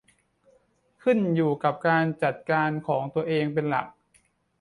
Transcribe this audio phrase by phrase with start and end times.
[1.01, 3.87] ขึ้นอยู่กับการจัดการของตัวเองเป็นหลัก